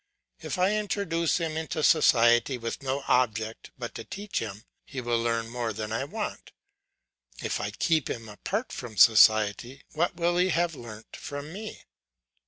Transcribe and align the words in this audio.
If 0.39 0.57
I 0.57 0.73
introduce 0.75 1.37
him 1.37 1.55
into 1.55 1.83
society 1.83 2.57
with 2.57 2.81
no 2.81 3.03
object 3.07 3.69
but 3.77 3.93
to 3.93 4.03
teach 4.03 4.39
him, 4.39 4.63
he 4.83 4.99
will 4.99 5.21
learn 5.21 5.47
more 5.47 5.73
than 5.73 5.91
I 5.91 6.05
want. 6.05 6.53
If 7.43 7.59
I 7.61 7.69
keep 7.69 8.09
him 8.09 8.27
apart 8.27 8.71
from 8.71 8.97
society, 8.97 9.83
what 9.91 10.15
will 10.15 10.37
he 10.37 10.49
have 10.49 10.73
learnt 10.73 11.15
from 11.15 11.53
me? 11.53 11.83